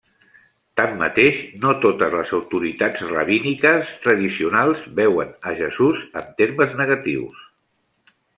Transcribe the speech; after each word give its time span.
Tanmateix, 0.79 1.41
no 1.65 1.73
totes 1.83 2.15
les 2.19 2.31
autoritats 2.37 3.03
rabíniques 3.11 3.91
tradicionals 4.07 4.89
veuen 5.01 5.37
a 5.51 5.55
Jesús 5.61 6.03
en 6.23 6.33
termes 6.41 6.75
negatius. 6.83 7.47